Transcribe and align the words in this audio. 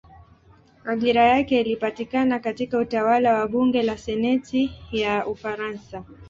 Ajira 0.85 1.23
yake 1.23 1.61
ilipatikana 1.61 2.39
katika 2.39 2.77
utawala 2.77 3.33
wa 3.39 3.47
bunge 3.47 3.83
la 3.83 3.97
senati 3.97 4.71
ya 4.91 5.27
Ufaransa. 5.27 6.03